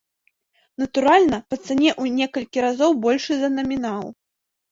Натуральна, 0.83 1.37
па 1.51 1.55
цане 1.65 1.91
ў 2.01 2.15
некалькі 2.19 2.63
разоў 2.67 2.91
большай 3.05 3.37
за 3.43 3.49
намінал. 3.59 4.05